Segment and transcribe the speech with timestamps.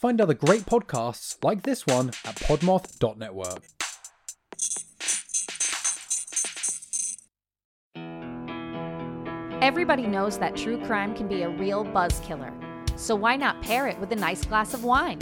[0.00, 3.60] Find other great podcasts like this one at podmoth.network.
[9.62, 12.50] Everybody knows that true crime can be a real buzz killer.
[12.96, 15.18] So why not pair it with a nice glass of wine?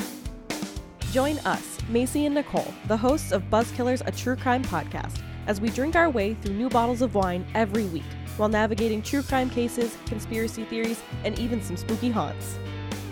[1.10, 5.70] Join us, Macy and Nicole, the hosts of Buzzkillers, a true crime podcast, as we
[5.70, 8.04] drink our way through new bottles of wine every week
[8.36, 12.60] while navigating true crime cases, conspiracy theories, and even some spooky haunts.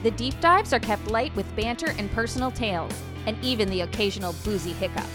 [0.03, 2.93] The deep dives are kept light with banter and personal tales,
[3.27, 5.07] and even the occasional boozy hiccup.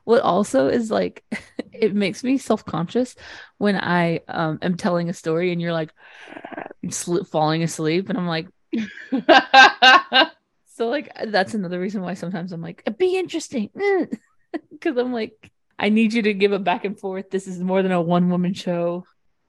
[0.04, 1.24] what also is like
[1.72, 3.14] it makes me self-conscious
[3.58, 5.92] when I um am telling a story and you're like
[6.86, 8.48] sli- falling asleep and I'm like
[10.66, 13.70] so like that's another reason why sometimes I'm like be interesting
[14.70, 17.82] because I'm like I need you to give a back and forth this is more
[17.82, 19.04] than a one woman show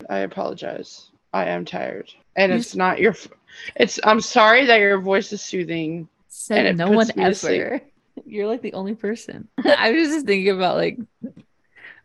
[0.10, 1.10] I apologize.
[1.34, 3.12] I am tired, and You it's not your.
[3.12, 3.28] f-
[3.76, 4.00] It's.
[4.04, 6.08] I'm sorry that your voice is soothing.
[6.28, 7.82] said no one ever
[8.26, 10.98] you're like the only person I was just thinking about like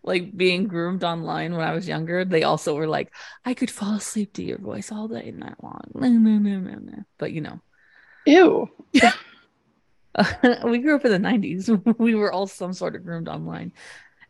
[0.03, 3.13] like being groomed online when I was younger, they also were like,
[3.45, 5.83] I could fall asleep to your voice all day and night long.
[5.95, 7.05] No, no, no, no, no.
[7.19, 7.61] But you know,
[8.27, 8.69] Ew.
[10.65, 11.99] we grew up in the 90s.
[11.99, 13.73] We were all some sort of groomed online.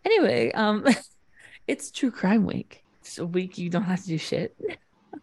[0.04, 0.86] Anyway, um,
[1.66, 2.82] it's True Crime Week.
[3.00, 4.56] It's a week you don't have to do shit.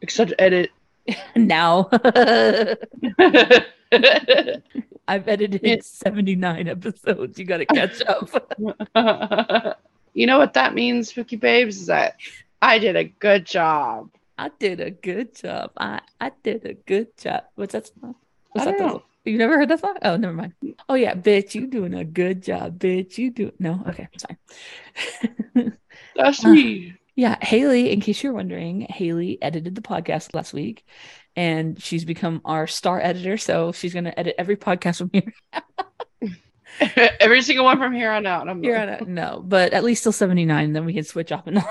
[0.02, 0.72] Except edit.
[1.36, 1.90] now
[5.08, 7.40] I've edited It- 79 episodes.
[7.40, 8.30] You got to catch up.
[10.14, 11.78] you know what that means, Spooky Babes?
[11.78, 12.18] Is that
[12.62, 14.10] I did a good job.
[14.38, 15.72] I did a good job.
[15.78, 17.44] I, I did a good job.
[17.56, 17.90] What's that?
[18.52, 19.98] What's I that You never heard that song?
[20.02, 20.54] Oh, never mind.
[20.88, 23.18] Oh yeah, bitch, you doing a good job, bitch.
[23.18, 24.38] You do no, okay, sorry.
[26.16, 26.96] That's Uh, me.
[27.16, 30.86] yeah, Haley, in case you're wondering, Haley edited the podcast last week
[31.36, 33.38] and she's become our star editor.
[33.38, 35.34] So she's gonna edit every podcast from here.
[37.20, 38.48] Every single one from here on out.
[38.48, 39.08] I'm here on out.
[39.08, 41.62] No, but at least till 79, then we can switch off and.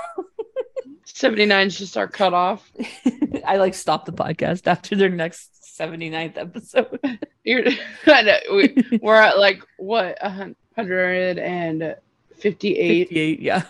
[1.17, 2.71] 79 is just our cutoff.
[3.45, 5.49] I like stop the podcast after their next
[5.79, 6.99] 79th episode.
[7.43, 7.65] You're,
[8.05, 13.63] I know, we, we're at like what, a 158, 58, yeah.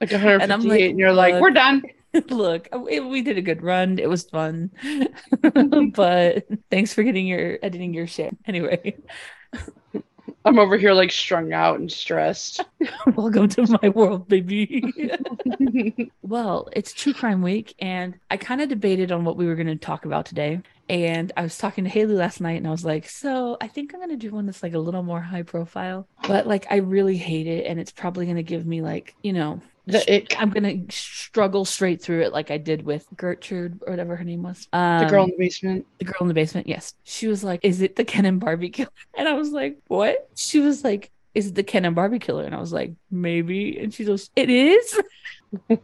[0.00, 1.42] like 158, And and, I'm like, you're like, look.
[1.42, 1.82] we're done.
[2.30, 3.98] Look, we we did a good run.
[3.98, 4.70] It was fun.
[5.94, 8.34] but thanks for getting your editing your shit.
[8.46, 8.96] Anyway,
[10.44, 12.64] I'm over here like strung out and stressed.
[13.14, 14.92] welcome to my world, baby.
[16.22, 19.66] well, it's True Crime Week, and I kind of debated on what we were going
[19.66, 20.60] to talk about today.
[20.88, 23.92] And I was talking to Haley last night, and I was like, "So I think
[23.92, 26.76] I'm going to do one that's like a little more high profile, but like I
[26.76, 30.40] really hate it, and it's probably going to give me like you know." The it,
[30.40, 34.42] I'm gonna struggle straight through it like I did with Gertrude or whatever her name
[34.42, 34.68] was.
[34.72, 35.86] Um, the girl in the basement.
[35.98, 36.66] the girl in the basement.
[36.66, 36.94] Yes.
[37.04, 38.90] She was like, Is it the Ken and Barbie killer?
[39.16, 40.28] And I was like, What?
[40.36, 42.44] She was like, Is it the Ken and Barbie killer?
[42.44, 43.78] And I was like, Maybe.
[43.78, 45.00] And she goes, It is.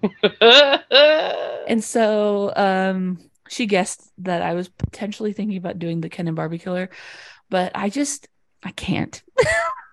[1.66, 3.18] And so um
[3.48, 6.90] she guessed that I was potentially thinking about doing the Ken and Barbie killer,
[7.48, 8.28] but I just
[8.62, 9.22] I can't.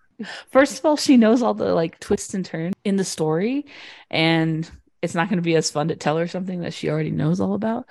[0.52, 3.66] First of all, she knows all the like twists and turns in the story,
[4.10, 4.70] and
[5.02, 7.40] it's not going to be as fun to tell her something that she already knows
[7.40, 7.88] all about.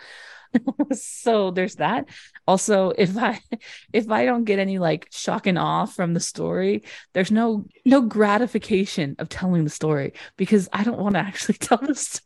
[0.92, 2.08] so there's that.
[2.46, 3.40] Also, if I
[3.92, 6.84] if I don't get any like shock and awe from the story,
[7.14, 11.78] there's no no gratification of telling the story because I don't want to actually tell
[11.78, 12.20] this.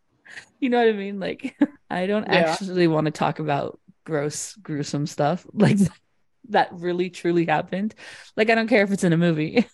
[0.60, 1.20] You know what I mean?
[1.20, 1.56] Like
[1.90, 2.50] I don't Yeah.
[2.52, 5.46] actually want to talk about gross, gruesome stuff.
[5.52, 5.78] Like
[6.50, 7.94] that really truly happened.
[8.36, 9.66] Like I don't care if it's in a movie.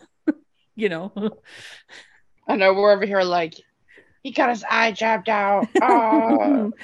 [0.80, 1.12] You know.
[2.48, 3.54] I know we're over here like
[4.22, 5.68] he got his eye jabbed out.
[5.80, 6.72] Oh.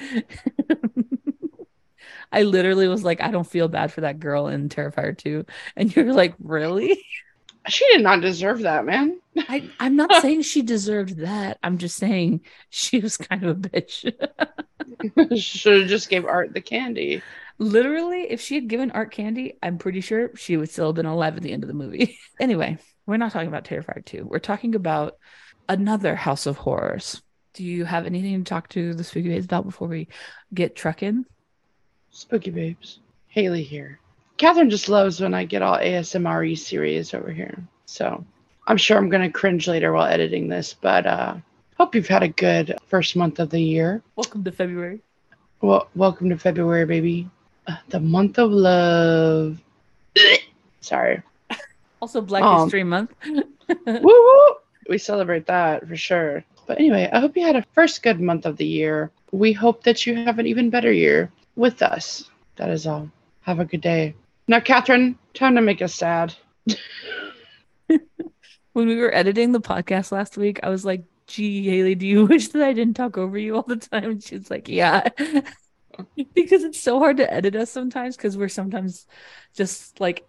[2.32, 5.46] I literally was like, I don't feel bad for that girl in Terrifier 2.
[5.76, 7.02] And you're like, really?
[7.68, 9.20] she did not deserve that, man.
[9.36, 11.58] I, I'm not saying she deserved that.
[11.62, 12.40] I'm just saying
[12.70, 14.12] she was kind of a bitch.
[15.40, 17.22] Should have just gave Art the candy.
[17.58, 21.06] Literally, if she had given Art candy, I'm pretty sure she would still have been
[21.06, 22.18] alive at the end of the movie.
[22.40, 24.26] anyway, we're not talking about Terrifier 2.
[24.28, 25.16] We're talking about
[25.68, 27.22] another House of Horrors.
[27.54, 30.08] Do you have anything to talk to the spooky babes about before we
[30.52, 31.24] get trucking?
[32.10, 32.98] Spooky babes.
[33.28, 34.00] Haley here.
[34.36, 37.56] Catherine just loves when I get all ASMR serious over here.
[37.86, 38.24] So
[38.66, 41.36] I'm sure I'm gonna cringe later while editing this, but uh
[41.78, 44.02] hope you've had a good first month of the year.
[44.16, 45.00] Welcome to February.
[45.62, 47.30] Well welcome to February, baby.
[47.66, 49.58] Uh, the month of love.
[50.80, 51.22] Sorry.
[52.00, 53.12] Also Black Um, History Month.
[53.26, 53.42] woo
[53.86, 54.54] woo!
[54.88, 56.44] We celebrate that for sure.
[56.66, 59.10] But anyway, I hope you had a first good month of the year.
[59.32, 62.28] We hope that you have an even better year with us.
[62.56, 63.10] That is all.
[63.42, 64.14] Have a good day.
[64.48, 66.34] Now, Catherine, time to make us sad.
[67.86, 72.26] when we were editing the podcast last week, I was like, gee, Haley, do you
[72.26, 74.10] wish that I didn't talk over you all the time?
[74.10, 75.08] And she's like, yeah.
[76.34, 79.06] because it's so hard to edit us sometimes because we're sometimes
[79.54, 80.26] just like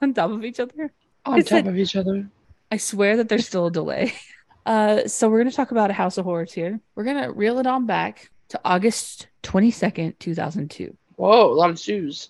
[0.02, 0.92] on top of each other.
[1.24, 2.28] On top of each other.
[2.70, 4.12] I swear that there's still a delay.
[4.66, 6.78] Uh, so we're gonna talk about a House of Horrors here.
[6.94, 10.94] We're gonna reel it on back to August 22nd, 2002.
[11.16, 12.28] Whoa, a lot of shoes.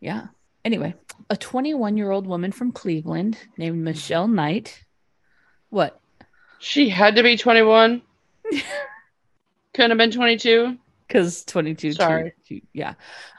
[0.00, 0.28] Yeah.
[0.64, 0.94] Anyway,
[1.28, 4.84] a 21 year old woman from Cleveland named Michelle Knight.
[5.70, 6.00] What?
[6.60, 8.00] She had to be 21.
[9.74, 10.78] Couldn't have been 22.
[11.08, 11.92] Because 22.
[11.94, 12.32] Sorry.
[12.46, 12.94] two- two- yeah.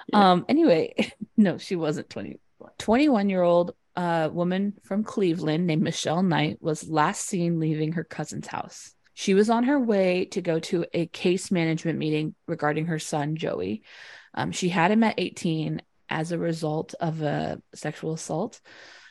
[0.08, 0.32] Yeah.
[0.32, 0.46] Um.
[0.50, 2.40] Anyway, no, she wasn't 20.
[2.78, 8.04] 21 year old uh woman from Cleveland named Michelle Knight was last seen leaving her
[8.04, 8.94] cousin's house.
[9.14, 13.36] She was on her way to go to a case management meeting regarding her son
[13.36, 13.84] Joey.
[14.34, 18.60] Um, she had him at 18 as a result of a sexual assault.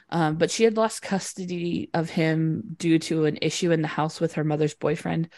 [0.08, 4.20] Um, but she had lost custody of him due to an issue in the house
[4.20, 5.30] with her mother's boyfriend.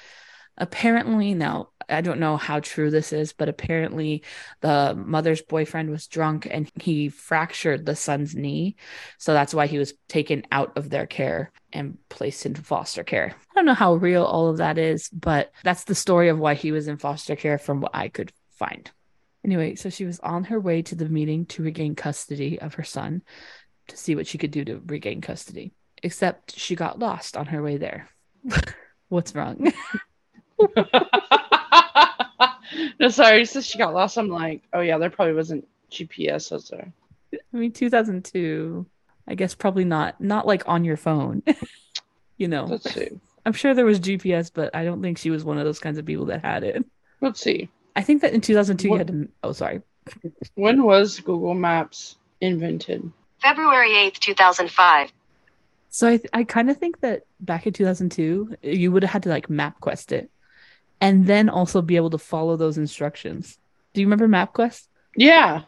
[0.56, 4.22] Apparently, now I don't know how true this is, but apparently
[4.60, 8.76] the mother's boyfriend was drunk and he fractured the son's knee.
[9.18, 13.34] So that's why he was taken out of their care and placed into foster care.
[13.50, 16.54] I don't know how real all of that is, but that's the story of why
[16.54, 18.90] he was in foster care from what I could find.
[19.44, 22.84] Anyway, so she was on her way to the meeting to regain custody of her
[22.84, 23.22] son
[23.88, 25.72] to see what she could do to regain custody,
[26.02, 28.08] except she got lost on her way there.
[29.08, 29.70] What's wrong?
[32.98, 33.40] no, sorry.
[33.40, 34.16] You said she got lost.
[34.16, 36.92] I'm like, oh, yeah, there probably wasn't GPS, was there?
[37.32, 38.86] I mean, 2002.
[39.26, 40.20] I guess probably not.
[40.20, 41.42] Not like on your phone.
[42.36, 43.08] you know, Let's see.
[43.46, 45.98] I'm sure there was GPS, but I don't think she was one of those kinds
[45.98, 46.84] of people that had it.
[47.20, 47.68] Let's see.
[47.96, 49.28] I think that in 2002 you had to.
[49.42, 49.82] Oh, sorry.
[50.54, 53.10] When was Google Maps invented?
[53.40, 55.12] February 8th, 2005.
[55.90, 59.28] So I I kind of think that back in 2002 you would have had to
[59.28, 60.30] like MapQuest it,
[61.00, 63.58] and then also be able to follow those instructions.
[63.92, 64.88] Do you remember MapQuest?
[65.16, 65.62] Yeah.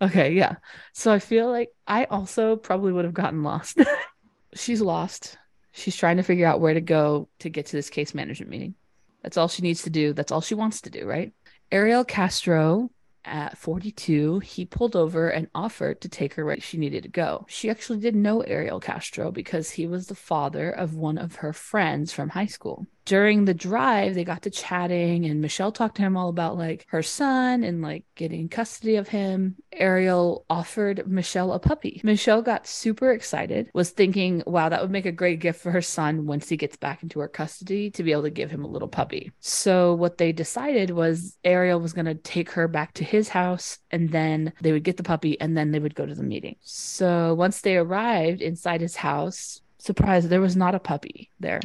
[0.00, 0.56] Okay, yeah.
[0.92, 3.78] So I feel like I also probably would have gotten lost.
[4.54, 5.38] She's lost.
[5.72, 8.74] She's trying to figure out where to go to get to this case management meeting.
[9.22, 10.12] That's all she needs to do.
[10.12, 11.32] That's all she wants to do, right?
[11.72, 12.90] Ariel Castro
[13.24, 17.46] at 42, he pulled over and offered to take her where she needed to go.
[17.48, 21.52] She actually didn't know Ariel Castro because he was the father of one of her
[21.52, 22.86] friends from high school.
[23.04, 26.86] During the drive, they got to chatting, and Michelle talked to him all about like
[26.88, 29.56] her son and like getting custody of him.
[29.72, 32.00] Ariel offered Michelle a puppy.
[32.02, 35.82] Michelle got super excited, was thinking, wow, that would make a great gift for her
[35.82, 38.68] son once he gets back into her custody to be able to give him a
[38.68, 39.32] little puppy.
[39.40, 43.78] So, what they decided was Ariel was going to take her back to his house
[43.90, 46.56] and then they would get the puppy and then they would go to the meeting.
[46.62, 51.60] So, once they arrived inside his house, surprise, there was not a puppy there.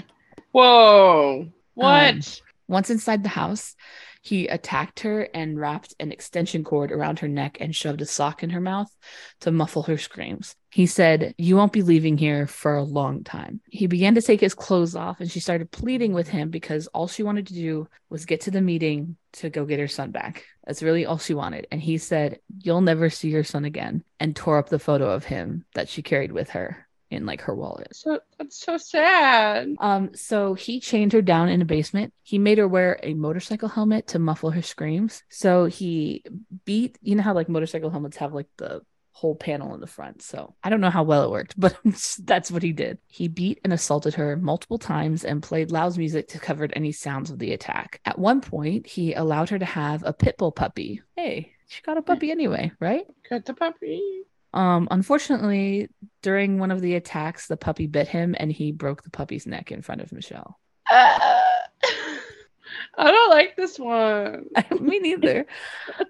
[0.51, 1.48] Whoa.
[1.74, 2.13] What?
[2.13, 2.22] Um,
[2.68, 3.75] Once inside the house,
[4.22, 8.44] he attacked her and wrapped an extension cord around her neck and shoved a sock
[8.44, 8.94] in her mouth
[9.41, 10.56] to muffle her screams.
[10.72, 13.62] He said, You won't be leaving here for a long time.
[13.70, 17.08] He began to take his clothes off and she started pleading with him because all
[17.08, 20.46] she wanted to do was get to the meeting to go get her son back.
[20.65, 21.68] That's really all she wanted.
[21.72, 25.25] And he said, You'll never see your son again, and tore up the photo of
[25.25, 27.96] him that she carried with her in like her wallet.
[27.96, 29.75] So that's so sad.
[29.80, 32.13] Um, so he chained her down in a basement.
[32.24, 35.24] He made her wear a motorcycle helmet to muffle her screams.
[35.30, 36.24] So he
[36.66, 40.22] beat, you know how like motorcycle helmets have like the whole panel in the front.
[40.22, 41.78] So I don't know how well it worked, but
[42.24, 43.00] that's what he did.
[43.08, 47.30] He beat and assaulted her multiple times and played loud music to cover any sounds
[47.30, 48.00] of the attack.
[48.06, 51.01] At one point, he allowed her to have a pit bull puppy.
[51.16, 53.06] Hey, she got a puppy anyway, right?
[53.30, 54.24] Got the puppy.
[54.53, 55.89] Um, unfortunately,
[56.22, 59.72] during one of the attacks, the puppy bit him and he broke the puppy's neck
[59.72, 60.60] in front of Michelle.
[60.91, 61.39] Uh,
[62.98, 64.46] I don't like this one.
[64.79, 65.46] Me neither.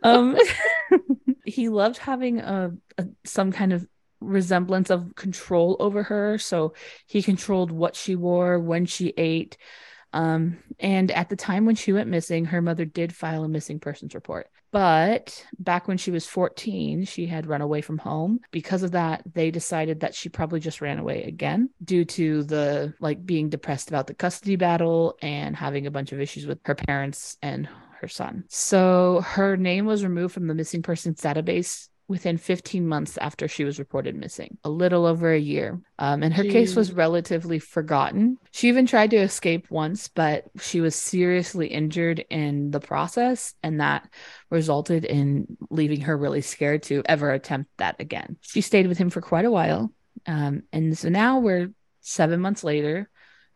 [0.04, 0.38] um,
[1.46, 3.88] he loved having a, a some kind of
[4.22, 6.38] resemblance of control over her.
[6.38, 6.74] So
[7.08, 9.58] he controlled what she wore, when she ate.
[10.14, 13.80] Um, and at the time when she went missing, her mother did file a missing
[13.80, 14.50] persons report.
[14.72, 18.40] But back when she was 14, she had run away from home.
[18.52, 22.94] Because of that, they decided that she probably just ran away again due to the
[23.00, 26.76] like being depressed about the custody battle and having a bunch of issues with her
[26.76, 27.68] parents and
[28.00, 28.46] her son.
[28.48, 33.64] So her name was removed from the missing persons database within 15 months after she
[33.64, 35.80] was reported missing, a little over a year.
[36.00, 38.40] Um, and her case was relatively forgotten.
[38.52, 43.80] She even tried to escape once, but she was seriously injured in the process, and
[43.80, 44.10] that
[44.50, 48.38] resulted in leaving her really scared to ever attempt that again.
[48.42, 49.94] She stayed with him for quite a while.
[50.26, 53.08] Um, and so now we're seven months later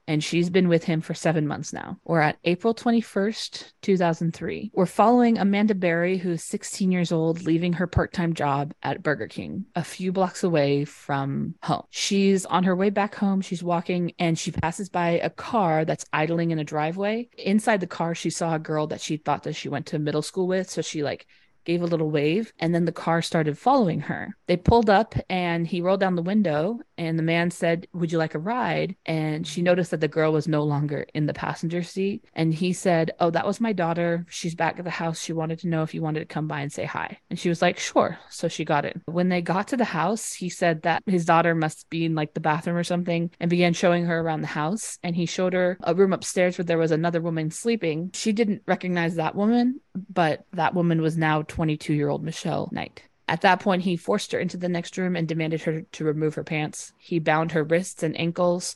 [0.08, 1.98] and she's been with him for seven months now.
[2.04, 4.72] We're at April 21st, 2003.
[4.74, 9.28] We're following Amanda Berry, who's 16 years old, leaving her part time job at Burger
[9.28, 11.84] King a few blocks away from home.
[11.90, 13.42] She's on her way back home.
[13.42, 17.30] She's walking and she passes by a car that's idling in a driveway.
[17.38, 20.22] Inside the car, she saw a girl that she thought that she went to middle
[20.22, 20.70] school with.
[20.70, 21.26] So she like
[21.66, 24.36] gave a little wave and then the car started following her.
[24.48, 28.18] They pulled up and he rolled down the window and the man said, "Would you
[28.18, 31.84] like a ride?" And she noticed that the girl was no longer in the passenger
[31.84, 34.26] seat and he said, "Oh, that was my daughter.
[34.30, 35.22] She's back at the house.
[35.22, 37.50] She wanted to know if you wanted to come by and say hi." And she
[37.50, 39.02] was like, "Sure." So she got in.
[39.06, 42.34] When they got to the house, he said that his daughter must be in like
[42.34, 45.78] the bathroom or something and began showing her around the house and he showed her
[45.84, 48.12] a room upstairs where there was another woman sleeping.
[48.14, 49.80] She didn't recognize that woman,
[50.10, 53.04] but that woman was now 22 year old Michelle Knight.
[53.28, 56.34] At that point, he forced her into the next room and demanded her to remove
[56.34, 56.94] her pants.
[56.98, 58.76] He bound her wrists and ankles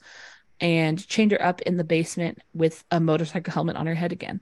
[0.62, 4.42] and chained her up in the basement with a motorcycle helmet on her head again.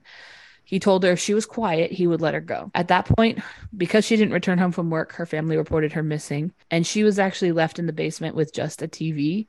[0.64, 2.70] He told her if she was quiet, he would let her go.
[2.74, 3.38] At that point,
[3.74, 7.18] because she didn't return home from work, her family reported her missing, and she was
[7.18, 9.46] actually left in the basement with just a TV.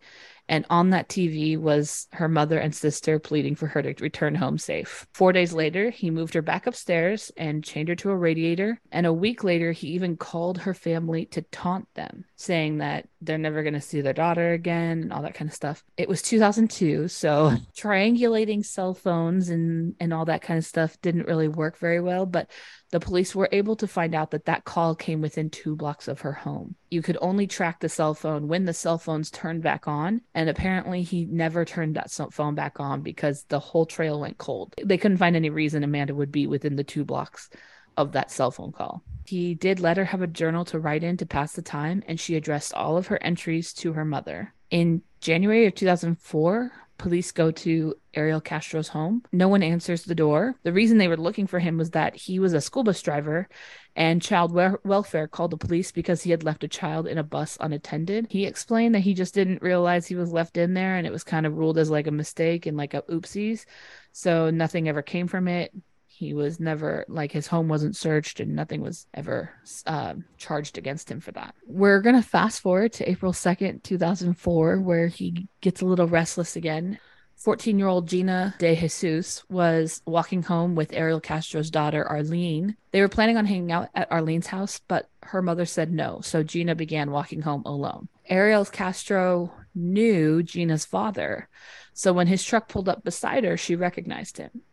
[0.49, 4.57] And on that TV was her mother and sister pleading for her to return home
[4.57, 5.07] safe.
[5.13, 8.79] Four days later, he moved her back upstairs and chained her to a radiator.
[8.91, 13.37] And a week later, he even called her family to taunt them, saying that they're
[13.37, 15.83] never going to see their daughter again and all that kind of stuff.
[15.97, 21.27] It was 2002, so triangulating cell phones and, and all that kind of stuff didn't
[21.27, 22.25] really work very well.
[22.25, 22.49] But
[22.91, 26.21] the police were able to find out that that call came within two blocks of
[26.21, 26.75] her home.
[26.89, 30.21] You could only track the cell phone when the cell phones turned back on.
[30.33, 34.73] And apparently, he never turned that phone back on because the whole trail went cold.
[34.83, 37.49] They couldn't find any reason Amanda would be within the two blocks
[37.97, 39.03] of that cell phone call.
[39.25, 42.19] He did let her have a journal to write in to pass the time, and
[42.19, 44.53] she addressed all of her entries to her mother.
[44.69, 49.23] In January of 2004, police go to Ariel Castro's home.
[49.31, 50.55] No one answers the door.
[50.63, 53.47] The reason they were looking for him was that he was a school bus driver
[53.95, 57.23] and child wel- welfare called the police because he had left a child in a
[57.23, 58.27] bus unattended.
[58.29, 61.23] He explained that he just didn't realize he was left in there and it was
[61.23, 63.65] kind of ruled as like a mistake and like a oopsies.
[64.11, 65.71] So nothing ever came from it.
[66.17, 69.51] He was never like his home wasn't searched and nothing was ever
[69.85, 71.53] um, charged against him for that.
[71.67, 76.55] We're going to fast forward to April 2nd, 2004, where he gets a little restless
[76.55, 76.97] again.
[77.35, 82.75] 14 year old Gina De Jesus was walking home with Ariel Castro's daughter, Arlene.
[82.91, 86.21] They were planning on hanging out at Arlene's house, but her mother said no.
[86.21, 88.09] So Gina began walking home alone.
[88.27, 91.47] Ariel Castro knew Gina's father.
[91.93, 94.63] So when his truck pulled up beside her, she recognized him.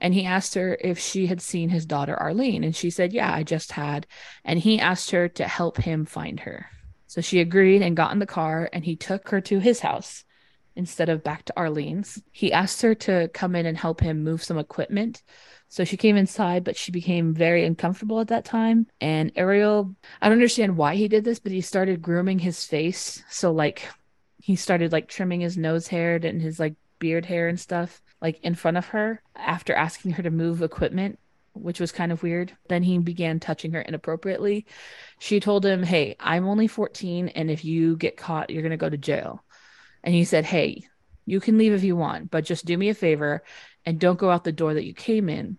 [0.00, 2.64] And he asked her if she had seen his daughter, Arlene.
[2.64, 4.06] And she said, Yeah, I just had.
[4.44, 6.66] And he asked her to help him find her.
[7.06, 10.24] So she agreed and got in the car, and he took her to his house
[10.76, 12.22] instead of back to Arlene's.
[12.30, 15.22] He asked her to come in and help him move some equipment.
[15.68, 18.86] So she came inside, but she became very uncomfortable at that time.
[19.00, 23.22] And Ariel, I don't understand why he did this, but he started grooming his face.
[23.28, 23.88] So, like,
[24.38, 28.40] he started like trimming his nose hair and his like beard hair and stuff, like
[28.42, 31.18] in front of her after asking her to move equipment
[31.62, 32.56] which was kind of weird.
[32.68, 34.66] Then he began touching her inappropriately.
[35.18, 38.76] She told him, Hey, I'm only 14, and if you get caught, you're going to
[38.76, 39.44] go to jail.
[40.02, 40.84] And he said, Hey,
[41.26, 43.42] you can leave if you want, but just do me a favor
[43.84, 45.58] and don't go out the door that you came in.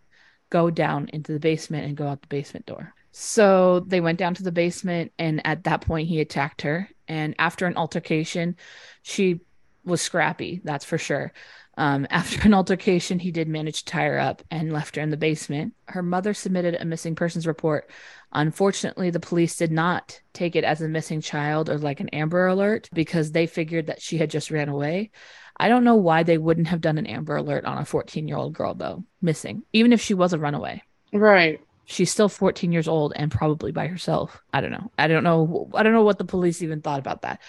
[0.50, 2.94] Go down into the basement and go out the basement door.
[3.12, 6.90] So they went down to the basement, and at that point, he attacked her.
[7.08, 8.56] And after an altercation,
[9.02, 9.42] she
[9.84, 11.34] was scrappy, that's for sure.
[11.80, 15.10] Um, after an altercation, he did manage to tie her up and left her in
[15.10, 15.74] the basement.
[15.88, 17.90] Her mother submitted a missing persons report.
[18.32, 22.46] Unfortunately, the police did not take it as a missing child or like an Amber
[22.46, 25.10] Alert because they figured that she had just ran away.
[25.58, 28.38] I don't know why they wouldn't have done an Amber Alert on a 14 year
[28.38, 30.84] old girl, though, missing, even if she was a runaway.
[31.12, 31.60] Right.
[31.86, 34.44] She's still 14 years old and probably by herself.
[34.54, 34.92] I don't know.
[34.98, 35.72] I don't know.
[35.74, 37.42] I don't know what the police even thought about that.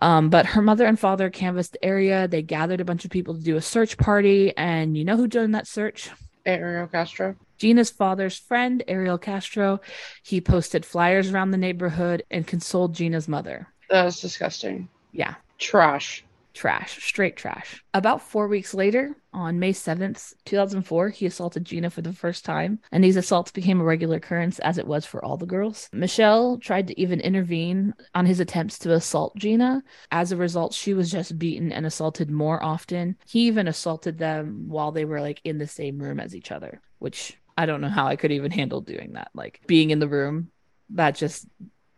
[0.00, 2.26] Um, but her mother and father canvassed the area.
[2.26, 4.56] They gathered a bunch of people to do a search party.
[4.56, 6.10] And you know who joined that search?
[6.46, 7.36] Ariel Castro.
[7.58, 9.80] Gina's father's friend, Ariel Castro.
[10.22, 13.68] He posted flyers around the neighborhood and consoled Gina's mother.
[13.90, 14.88] That was disgusting.
[15.12, 16.24] Yeah, Trash.
[16.60, 17.82] Trash, straight trash.
[17.94, 22.80] About four weeks later, on May 7th, 2004, he assaulted Gina for the first time,
[22.92, 25.88] and these assaults became a regular occurrence as it was for all the girls.
[25.90, 29.82] Michelle tried to even intervene on his attempts to assault Gina.
[30.10, 33.16] As a result, she was just beaten and assaulted more often.
[33.26, 36.82] He even assaulted them while they were like in the same room as each other,
[36.98, 39.30] which I don't know how I could even handle doing that.
[39.32, 40.50] Like being in the room,
[40.90, 41.48] that just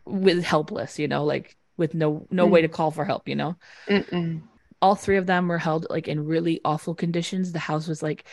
[0.05, 2.65] with helpless, you know, like with no no way mm.
[2.65, 3.57] to call for help, you know
[3.89, 4.43] Mm-mm.
[4.83, 7.53] All three of them were held like in really awful conditions.
[7.53, 8.25] The house was like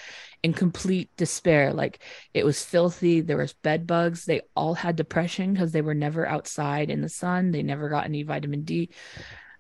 [0.42, 1.72] in complete despair.
[1.72, 2.00] Like
[2.34, 3.22] it was filthy.
[3.22, 4.26] There was bed bugs.
[4.26, 7.52] They all had depression because they were never outside in the sun.
[7.52, 8.90] They never got any vitamin d.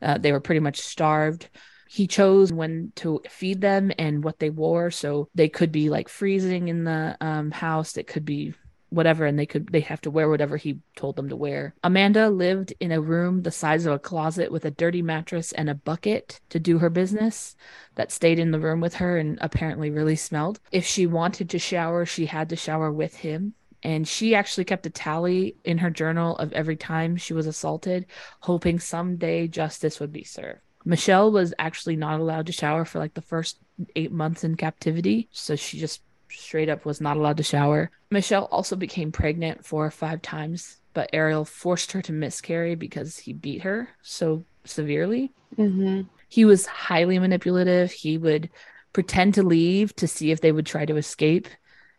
[0.01, 1.47] Uh, they were pretty much starved.
[1.87, 6.09] He chose when to feed them and what they wore so they could be like
[6.09, 7.97] freezing in the um, house.
[7.97, 8.53] It could be
[8.89, 11.73] whatever and they could they have to wear whatever he told them to wear.
[11.83, 15.69] Amanda lived in a room the size of a closet with a dirty mattress and
[15.69, 17.55] a bucket to do her business
[17.95, 20.59] that stayed in the room with her and apparently really smelled.
[20.71, 23.53] If she wanted to shower, she had to shower with him.
[23.81, 28.07] And she actually kept a tally in her journal of every time she was assaulted,
[28.41, 30.59] hoping someday justice would be served.
[30.83, 33.57] Michelle was actually not allowed to shower for like the first
[33.95, 35.29] eight months in captivity.
[35.31, 37.91] So she just straight up was not allowed to shower.
[38.11, 43.17] Michelle also became pregnant four or five times, but Ariel forced her to miscarry because
[43.17, 45.31] he beat her so severely.
[45.57, 46.01] Mm-hmm.
[46.27, 47.91] He was highly manipulative.
[47.91, 48.49] He would
[48.93, 51.47] pretend to leave to see if they would try to escape,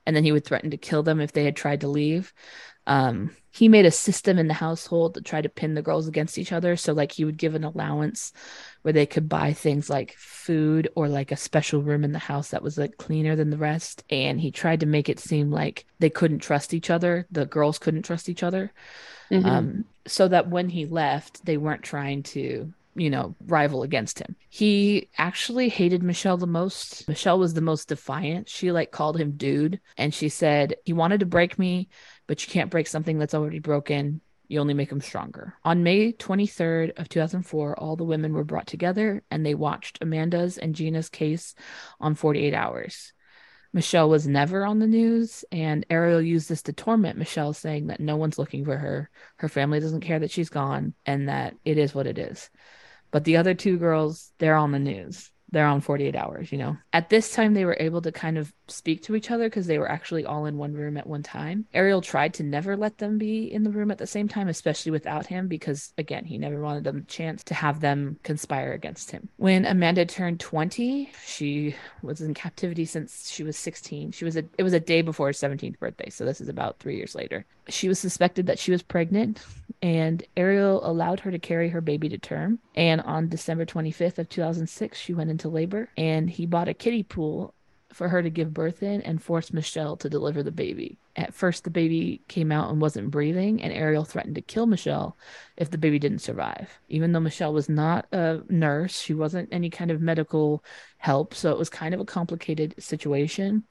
[0.06, 2.32] and then he would threaten to kill them if they had tried to leave.
[2.86, 6.38] Um, he made a system in the household to try to pin the girls against
[6.38, 6.76] each other.
[6.76, 8.32] So, like, he would give an allowance
[8.82, 12.50] where they could buy things like food or like a special room in the house
[12.50, 14.04] that was like cleaner than the rest.
[14.10, 17.26] And he tried to make it seem like they couldn't trust each other.
[17.30, 18.72] The girls couldn't trust each other.
[19.30, 19.44] Mhm.
[19.44, 24.34] Um, so that when he left, they weren't trying to, you know, rival against him.
[24.48, 27.06] He actually hated Michelle the most.
[27.08, 28.48] Michelle was the most defiant.
[28.48, 31.88] She like called him dude and she said, He wanted to break me,
[32.30, 34.20] but you can't break something that's already broken.
[34.46, 35.54] You only make them stronger.
[35.64, 40.56] On May 23rd of 2004, all the women were brought together and they watched Amanda's
[40.56, 41.56] and Gina's case
[41.98, 43.12] on 48 hours.
[43.72, 47.98] Michelle was never on the news, and Ariel used this to torment Michelle, saying that
[47.98, 49.10] no one's looking for her.
[49.38, 52.48] Her family doesn't care that she's gone, and that it is what it is.
[53.10, 55.32] But the other two girls, they're on the news.
[55.52, 56.76] They're on 48 hours, you know.
[56.92, 59.78] At this time, they were able to kind of speak to each other because they
[59.78, 61.66] were actually all in one room at one time.
[61.74, 64.92] Ariel tried to never let them be in the room at the same time, especially
[64.92, 69.10] without him, because again, he never wanted them a chance to have them conspire against
[69.10, 69.28] him.
[69.36, 74.12] When Amanda turned 20, she was in captivity since she was 16.
[74.12, 76.78] She was a it was a day before her 17th birthday, so this is about
[76.78, 77.44] three years later.
[77.68, 79.44] She was suspected that she was pregnant,
[79.82, 82.58] and Ariel allowed her to carry her baby to term.
[82.74, 87.02] And on December 25th of 2006, she went into labor, and he bought a kiddie
[87.02, 87.54] pool
[87.92, 90.98] for her to give birth in and forced Michelle to deliver the baby.
[91.16, 95.16] At first, the baby came out and wasn't breathing, and Ariel threatened to kill Michelle
[95.56, 96.78] if the baby didn't survive.
[96.88, 100.64] Even though Michelle was not a nurse, she wasn't any kind of medical
[100.98, 103.64] help, so it was kind of a complicated situation.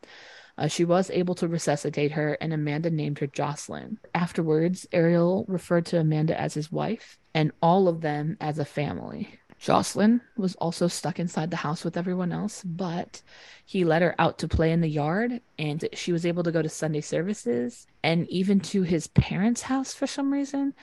[0.57, 3.97] Uh, she was able to resuscitate her, and Amanda named her Jocelyn.
[4.13, 9.39] Afterwards, Ariel referred to Amanda as his wife, and all of them as a family.
[9.59, 13.21] Jocelyn was also stuck inside the house with everyone else, but
[13.65, 16.61] he let her out to play in the yard, and she was able to go
[16.61, 20.73] to Sunday services and even to his parents' house for some reason.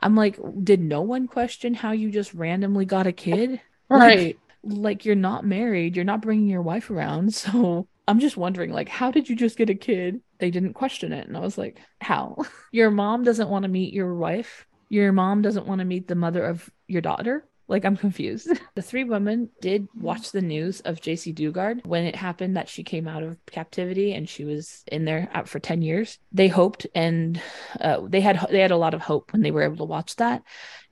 [0.00, 3.60] I'm like, did no one question how you just randomly got a kid?
[3.90, 4.38] Like- Right.
[4.62, 7.34] like you're not married, you're not bringing your wife around.
[7.44, 10.20] So I'm just wondering, like, how did you just get a kid?
[10.38, 11.26] They didn't question it.
[11.28, 12.36] And I was like, how?
[12.72, 14.66] Your mom doesn't want to meet your wife.
[14.90, 17.46] Your mom doesn't want to meet the mother of your daughter.
[17.66, 18.48] Like I'm confused.
[18.74, 22.82] the three women did watch the news of Jaycee Dugard when it happened that she
[22.82, 26.18] came out of captivity and she was in there out for 10 years.
[26.32, 27.40] They hoped and
[27.80, 30.16] uh, they had they had a lot of hope when they were able to watch
[30.16, 30.42] that.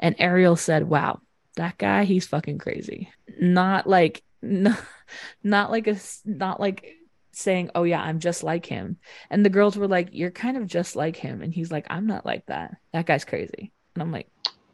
[0.00, 1.20] And Ariel said, "Wow,
[1.56, 4.78] that guy, he's fucking crazy." Not like not,
[5.42, 6.96] not like a not like
[7.32, 8.96] saying, "Oh yeah, I'm just like him."
[9.30, 12.06] And the girls were like, "You're kind of just like him." And he's like, "I'm
[12.06, 12.76] not like that.
[12.92, 14.28] That guy's crazy." And I'm like,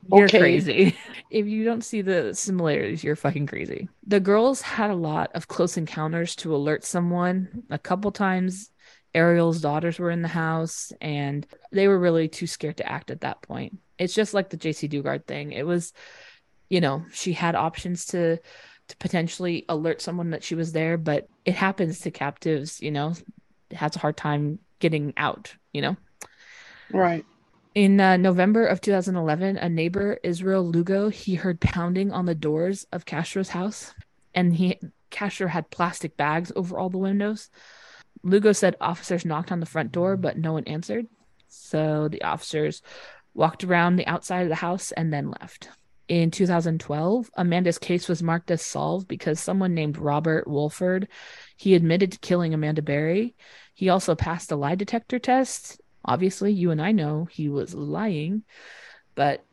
[0.06, 0.38] you're Okay.
[0.38, 0.96] crazy.
[1.30, 3.88] if you don't see the similarities, you're fucking crazy.
[4.06, 7.64] The girls had a lot of close encounters to alert someone.
[7.70, 8.70] A couple times,
[9.14, 13.22] Ariel's daughters were in the house and they were really too scared to act at
[13.22, 13.78] that point.
[13.98, 15.52] It's just like the Jaycee Dugard thing.
[15.52, 15.92] It was,
[16.70, 18.38] you know, she had options to
[18.88, 23.14] to potentially alert someone that she was there, but it happens to captives, you know,
[23.72, 25.96] has a hard time getting out, you know.
[26.92, 27.24] Right.
[27.74, 32.87] In uh, November of 2011, a neighbor, Israel Lugo, he heard pounding on the doors
[32.92, 33.94] of Castro's house,
[34.35, 34.78] and he
[35.11, 37.50] Castro had plastic bags over all the windows.
[38.22, 41.07] Lugo said officers knocked on the front door, but no one answered.
[41.48, 42.83] So the officers
[43.35, 45.68] walked around the outside of the house and then left.
[46.09, 51.07] In 2012, Amanda's case was marked as solved because someone named Robert Wolford,
[51.57, 53.37] he admitted to killing Amanda Berry.
[53.74, 55.81] He also passed a lie detector test.
[56.09, 58.42] Obviously, you and I know he was lying,
[59.14, 59.44] but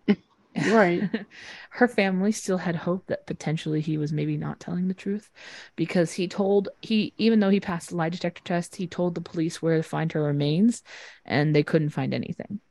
[0.70, 1.04] Right.
[1.72, 5.30] her family still had hope that potentially he was maybe not telling the truth
[5.76, 9.22] because he told he even though he passed the lie detector test he told the
[9.22, 10.82] police where to find her remains
[11.26, 12.62] and they couldn't find anything.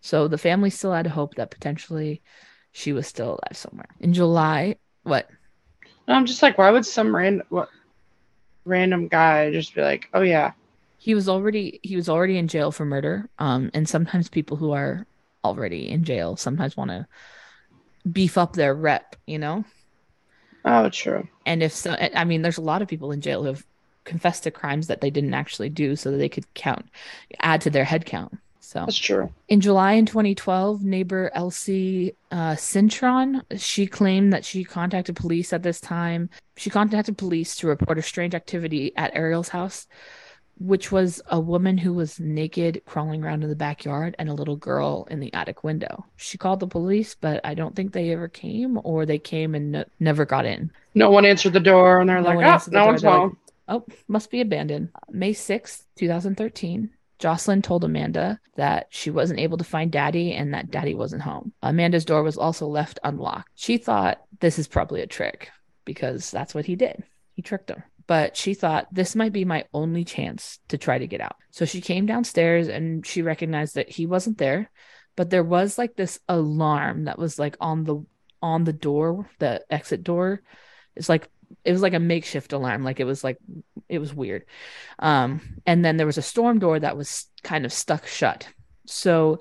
[0.00, 2.22] So the family still had hope that potentially
[2.70, 3.88] she was still alive somewhere.
[4.00, 5.28] In july what?
[6.06, 7.68] I'm just like, why would some random what
[8.64, 10.52] random guy just be like, oh yeah,
[11.02, 13.28] he was already he was already in jail for murder.
[13.38, 15.04] Um and sometimes people who are
[15.42, 17.06] already in jail sometimes want to
[18.10, 19.64] beef up their rep you know?
[20.64, 21.26] Oh true.
[21.44, 23.66] and if so i mean there's a lot of people in jail who have
[24.04, 26.86] confessed to crimes that they didn't actually do so that they could count
[27.40, 28.78] add to their head count so.
[28.80, 29.28] That's true.
[29.48, 35.64] in july in 2012 neighbor elsie uh, cintron she claimed that she contacted police at
[35.64, 36.30] this time.
[36.56, 39.88] She contacted police to report a strange activity at ariel's house
[40.58, 44.56] which was a woman who was naked crawling around in the backyard and a little
[44.56, 46.04] girl in the attic window.
[46.16, 49.72] She called the police, but I don't think they ever came or they came and
[49.72, 50.70] no- never got in.
[50.94, 52.86] No one answered the door, and they're No like, one oh, the no door.
[52.86, 53.32] one's They're like.
[53.68, 54.90] Oh, must be abandoned.
[55.10, 56.90] May 6th, 2013.
[57.18, 61.52] Jocelyn told Amanda that she wasn't able to find daddy and that daddy wasn't home.
[61.62, 63.48] Amanda's door was also left unlocked.
[63.54, 65.50] She thought this is probably a trick
[65.84, 67.04] because that's what he did.
[67.34, 67.86] He tricked her.
[68.12, 71.36] But she thought this might be my only chance to try to get out.
[71.50, 74.70] So she came downstairs and she recognized that he wasn't there,
[75.16, 78.04] but there was like this alarm that was like on the
[78.42, 80.42] on the door, the exit door.
[80.94, 81.30] It's like
[81.64, 83.38] it was like a makeshift alarm, like it was like
[83.88, 84.44] it was weird.
[84.98, 88.46] Um, and then there was a storm door that was kind of stuck shut.
[88.84, 89.40] So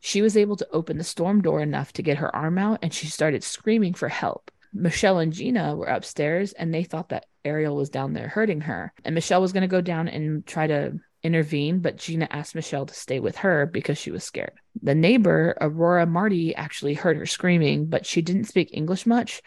[0.00, 2.92] she was able to open the storm door enough to get her arm out and
[2.92, 4.50] she started screaming for help.
[4.76, 8.92] Michelle and Gina were upstairs and they thought that Ariel was down there hurting her.
[9.04, 12.86] And Michelle was going to go down and try to intervene, but Gina asked Michelle
[12.86, 14.52] to stay with her because she was scared.
[14.82, 19.42] The neighbor, Aurora Marty, actually heard her screaming, but she didn't speak English much.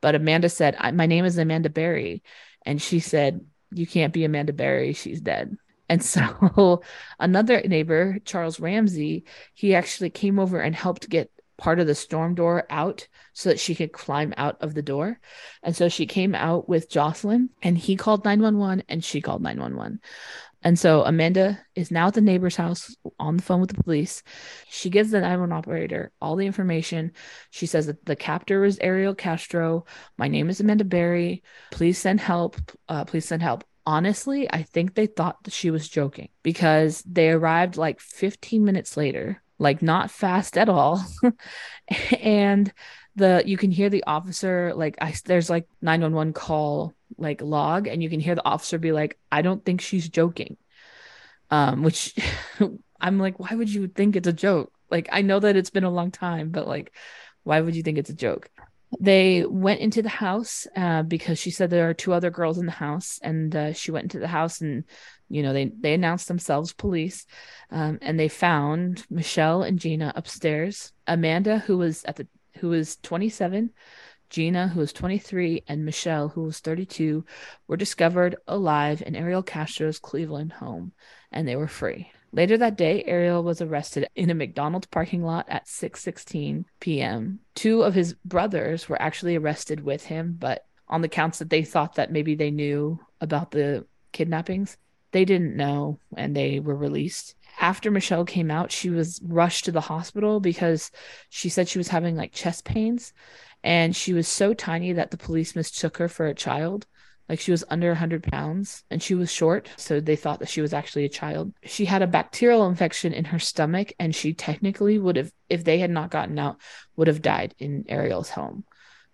[0.00, 2.22] But Amanda said, "I- My name is Amanda Berry.
[2.64, 4.92] And she said, You can't be Amanda Berry.
[4.92, 5.56] She's dead.
[5.88, 6.82] And so
[7.18, 12.34] another neighbor, Charles Ramsey, he actually came over and helped get part of the storm
[12.34, 15.20] door out so that she could climb out of the door.
[15.62, 20.00] And so she came out with Jocelyn and he called 911 and she called 911.
[20.62, 24.22] And so Amanda is now at the neighbor's house on the phone with the police.
[24.68, 27.12] She gives the 911 operator all the information.
[27.50, 29.84] She says that the captor is Ariel Castro.
[30.18, 31.42] My name is Amanda Berry.
[31.70, 32.56] Please send help.
[32.88, 33.64] Uh, please send help.
[33.86, 38.96] Honestly, I think they thought that she was joking because they arrived like 15 minutes
[38.96, 41.04] later, like not fast at all.
[42.20, 42.72] and
[43.14, 48.02] the you can hear the officer like I there's like 911 call like log and
[48.02, 50.56] you can hear the officer be like I don't think she's joking.
[51.50, 52.14] Um which
[53.00, 54.72] I'm like why would you think it's a joke?
[54.90, 56.92] Like I know that it's been a long time but like
[57.44, 58.48] why would you think it's a joke?
[58.98, 62.66] They went into the house uh, because she said there are two other girls in
[62.66, 64.82] the house, and uh, she went into the house and,
[65.30, 67.24] you know, they they announced themselves police,
[67.70, 70.92] um, and they found Michelle and Gina upstairs.
[71.06, 73.70] Amanda, who was at the who was 27,
[74.28, 77.24] Gina, who was 23, and Michelle, who was 32,
[77.68, 80.92] were discovered alive in Ariel Castro's Cleveland home,
[81.30, 82.10] and they were free.
[82.32, 87.40] Later that day, Ariel was arrested in a McDonald's parking lot at 6:16 p.m.
[87.54, 91.62] Two of his brothers were actually arrested with him, but on the counts that they
[91.62, 94.76] thought that maybe they knew about the kidnappings,
[95.12, 97.34] they didn't know and they were released.
[97.60, 100.90] After Michelle came out, she was rushed to the hospital because
[101.28, 103.12] she said she was having like chest pains
[103.62, 106.86] and she was so tiny that the police mistook her for a child.
[107.28, 109.68] Like she was under 100 pounds and she was short.
[109.76, 111.52] So they thought that she was actually a child.
[111.64, 115.78] She had a bacterial infection in her stomach and she technically would have, if they
[115.78, 116.56] had not gotten out,
[116.96, 118.64] would have died in Ariel's home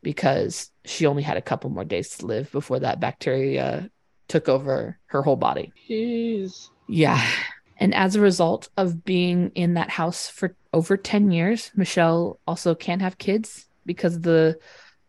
[0.02, 3.90] because she only had a couple more days to live before that bacteria
[4.29, 5.73] took over her whole body.
[5.89, 6.71] Jeez.
[6.89, 7.25] Yeah.
[7.79, 12.75] And as a result of being in that house for over 10 years, Michelle also
[12.75, 14.59] can't have kids because of the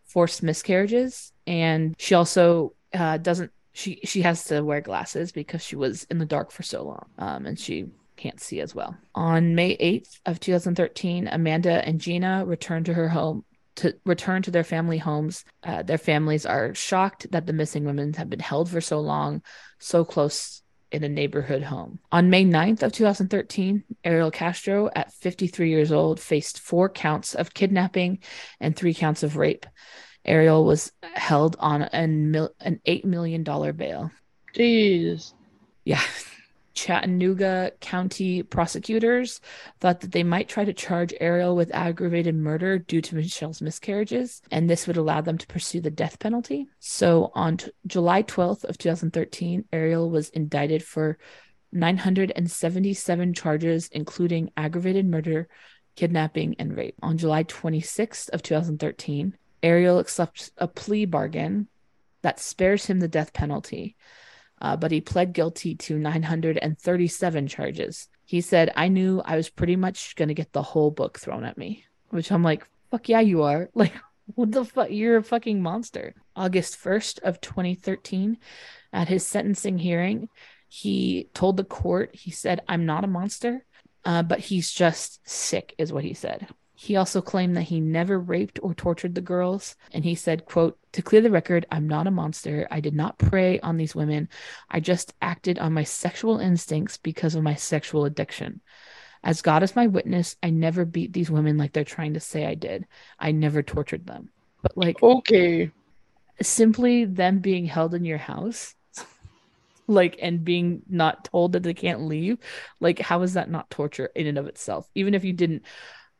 [0.05, 1.31] forced miscarriages.
[1.45, 6.17] And she also uh, doesn't, she, she has to wear glasses because she was in
[6.17, 7.05] the dark for so long.
[7.17, 8.97] Um, and she can't see as well.
[9.15, 13.45] On May 8th of 2013, Amanda and Gina returned to her home
[13.77, 15.45] to return to their family homes.
[15.63, 19.41] Uh, their families are shocked that the missing women have been held for so long,
[19.79, 20.61] so close
[20.91, 21.99] in a neighborhood home.
[22.11, 27.53] On May 9th of 2013, Ariel Castro, at 53 years old, faced four counts of
[27.53, 28.19] kidnapping
[28.59, 29.65] and three counts of rape.
[30.25, 34.11] Ariel was held on an, mil- an $8 million bail.
[34.55, 35.33] Jeez.
[35.83, 36.01] Yeah.
[36.77, 39.41] Chattanooga County prosecutors
[39.79, 44.43] thought that they might try to charge Ariel with aggravated murder due to Michelle's miscarriages,
[44.51, 46.67] and this would allow them to pursue the death penalty.
[46.79, 51.17] So on t- July 12th of 2013, Ariel was indicted for
[51.71, 55.47] 977 charges, including aggravated murder,
[55.95, 56.95] kidnapping, and rape.
[57.01, 61.69] On July 26th of 2013, Ariel accepts a plea bargain
[62.21, 63.95] that spares him the death penalty
[64.61, 68.07] uh, but he pled guilty to 937 charges.
[68.25, 71.45] He said, I knew I was pretty much going to get the whole book thrown
[71.45, 73.69] at me, which I'm like, fuck yeah, you are.
[73.75, 73.93] Like,
[74.35, 74.91] what the fuck?
[74.91, 76.13] You're a fucking monster.
[76.35, 78.37] August 1st of 2013,
[78.91, 80.27] at his sentencing hearing,
[80.67, 83.65] he told the court, he said, I'm not a monster,
[84.03, 86.47] uh, but he's just sick, is what he said.
[86.79, 89.75] He also claimed that he never raped or tortured the girls.
[89.91, 92.67] And he said, quote, to clear the record, I'm not a monster.
[92.69, 94.29] I did not prey on these women.
[94.69, 98.61] I just acted on my sexual instincts because of my sexual addiction.
[99.23, 102.45] As God is my witness, I never beat these women like they're trying to say
[102.45, 102.85] I did.
[103.17, 104.29] I never tortured them.
[104.61, 105.71] But like Okay.
[106.41, 108.75] simply them being held in your house
[109.87, 112.37] like and being not told that they can't leave
[112.79, 115.63] like how is that not torture in and of itself even if you didn't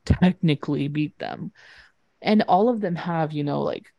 [0.08, 1.52] technically beat them.
[2.22, 3.93] And all of them have you know like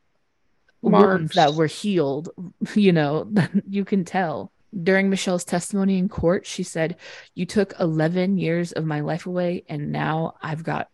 [0.83, 1.35] Marks.
[1.35, 2.31] that were healed
[2.75, 3.31] you know
[3.69, 4.53] you can tell.
[4.83, 6.97] During michelle's testimony in court she said
[7.35, 10.89] you took 11 years of my life away and now i've got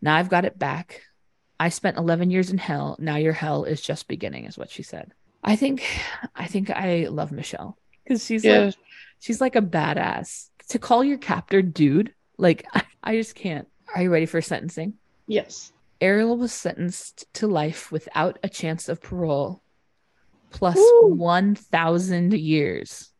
[0.00, 1.02] now i've got it back.
[1.58, 2.96] I spent 11 years in hell.
[2.98, 5.12] Now your hell is just beginning is what she said.
[5.44, 5.84] I think
[6.34, 8.66] i think i love michelle because she's Yeah.
[8.66, 8.74] like
[9.18, 10.48] she's like a badass.
[10.68, 12.64] To call your captor dude like
[13.02, 14.94] I just can't are you ready for sentencing
[15.30, 15.72] Yes.
[16.00, 19.62] Ariel was sentenced to life without a chance of parole,
[20.50, 21.14] plus Woo.
[21.14, 23.12] 1,000 years.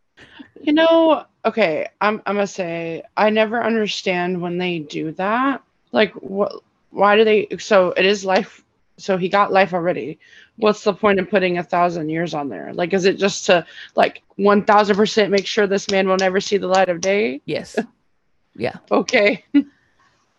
[0.60, 5.62] You know, okay, I'm I'm gonna say I never understand when they do that.
[5.92, 6.52] Like what
[6.90, 8.62] why do they so it is life
[8.98, 10.18] so he got life already.
[10.56, 12.74] What's the point in putting a thousand years on there?
[12.74, 16.40] Like is it just to like one thousand percent make sure this man will never
[16.40, 17.40] see the light of day?
[17.46, 17.78] Yes.
[18.56, 18.76] yeah.
[18.90, 19.44] Okay.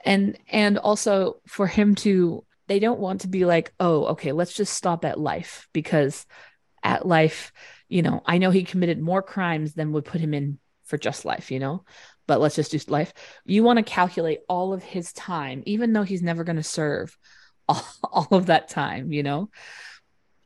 [0.04, 4.54] And and also for him to they don't want to be like, "Oh, okay, let's
[4.54, 6.26] just stop at life because
[6.84, 7.52] at life,
[7.90, 11.26] you know, I know he committed more crimes than would put him in for just
[11.26, 11.84] life, you know?
[12.28, 13.14] But let's just do life.
[13.46, 17.18] You want to calculate all of his time even though he's never going to serve
[17.68, 19.50] all, all of that time, you know?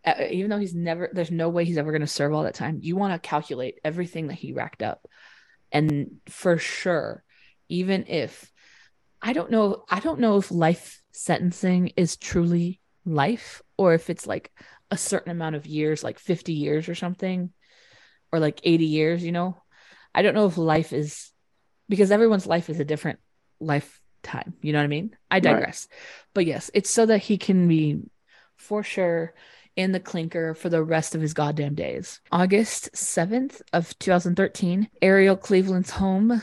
[0.06, 2.54] Uh, even though he's never there's no way he's ever going to serve all that
[2.54, 5.08] time you want to calculate everything that he racked up
[5.72, 7.24] and for sure
[7.70, 8.52] even if
[9.26, 14.26] i don't know i don't know if life sentencing is truly life or if it's
[14.26, 14.52] like
[14.92, 17.52] a certain amount of years like 50 years or something
[18.32, 19.58] or like 80 years you know
[20.14, 21.32] i don't know if life is
[21.90, 23.20] because everyone's life is a different
[23.60, 25.44] lifetime you know what i mean i Right.
[25.56, 25.88] digress
[26.34, 28.02] but yes it's so that he can be
[28.56, 29.34] for sure
[29.76, 32.22] in the clinker for the rest of his goddamn days.
[32.32, 36.42] August 7th of 2013, Ariel Cleveland's home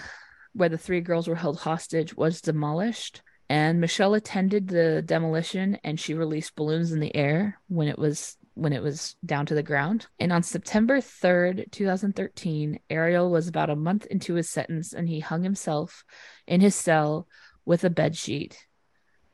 [0.52, 6.00] where the three girls were held hostage was demolished and Michelle attended the demolition and
[6.00, 9.62] she released balloons in the air when it was when it was down to the
[9.62, 10.06] ground.
[10.18, 15.20] And on September 3rd, 2013, Ariel was about a month into his sentence and he
[15.20, 16.02] hung himself
[16.46, 17.26] in his cell
[17.66, 18.66] with a bed sheet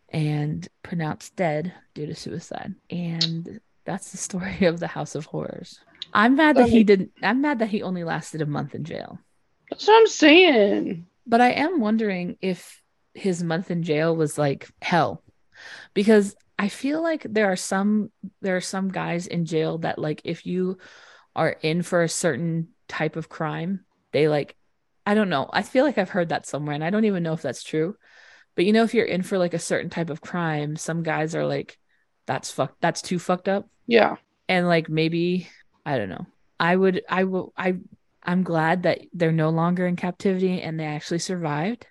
[0.09, 2.75] and pronounced dead due to suicide.
[2.91, 5.79] And that's the story of the House of Horrors.
[6.13, 9.21] I'm mad that he didn't I'm mad that he only lasted a month in jail.
[9.71, 11.07] That's what I'm saying.
[11.27, 12.83] But I am wondering if
[13.15, 15.23] his month in jail was like hell.
[15.93, 20.23] Because I feel like there are some there are some guys in jail that like
[20.25, 20.79] if you
[21.37, 24.57] are in for a certain type of crime, they like
[25.07, 25.49] I don't know.
[25.53, 27.97] I feel like I've heard that somewhere and I don't even know if that's true.
[28.55, 31.35] But you know if you're in for like a certain type of crime, some guys
[31.35, 31.79] are like
[32.27, 33.69] that's fucked that's too fucked up.
[33.87, 34.17] Yeah.
[34.49, 35.49] And like maybe
[35.87, 36.27] I don't know.
[36.59, 37.77] I would I will I
[38.29, 41.87] I'm glad that they're no longer in captivity and they actually survived.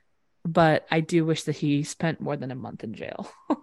[0.45, 3.29] But I do wish that he spent more than a month in jail.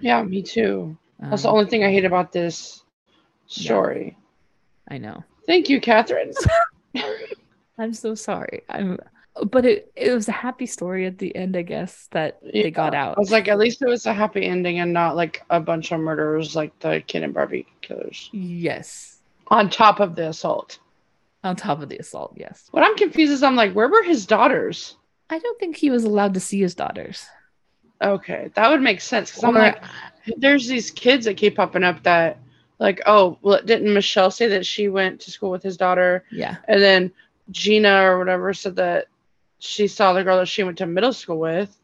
[0.00, 0.96] Yeah, me too.
[1.18, 2.84] That's the Um, only thing I hate about this
[3.46, 4.16] story.
[4.88, 5.24] I know.
[5.46, 6.32] Thank you, Catherine.
[7.78, 8.62] I'm so sorry.
[8.68, 8.98] I'm
[9.50, 12.94] but it it was a happy story at the end, I guess, that they got
[12.94, 13.16] out.
[13.16, 15.92] I was like, at least it was a happy ending and not like a bunch
[15.92, 18.30] of murderers like the Ken and Barbie killers.
[18.32, 19.20] yes.
[19.48, 20.78] On top of the assault.
[21.44, 22.66] On top of the assault, yes.
[22.72, 24.96] What I'm confused is I'm like, where were his daughters?
[25.30, 27.24] I don't think he was allowed to see his daughters.
[28.02, 29.82] Okay, that would make sense because I'm Or- like,
[30.36, 32.38] there's these kids that keep popping up that,
[32.78, 36.56] like, oh, well, didn't Michelle say that she went to school with his daughter, Yeah.
[36.66, 37.12] and then
[37.50, 39.06] Gina or whatever said that
[39.58, 41.76] she saw the girl that she went to middle school with,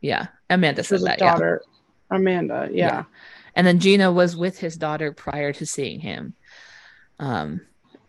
[0.00, 0.28] Yeah.
[0.48, 1.18] Amanda said that.
[1.20, 1.32] Yeah.
[1.32, 1.62] daughter,
[2.10, 2.68] Amanda.
[2.72, 2.86] Yeah.
[2.86, 3.04] Yeah.
[3.54, 6.34] And then Gina was with his daughter prior to seeing him.
[7.18, 7.60] Um,